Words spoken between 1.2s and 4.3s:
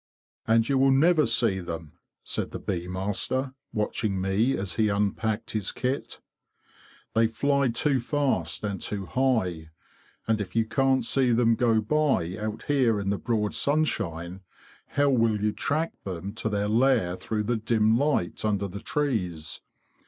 see them," said the bee master, watching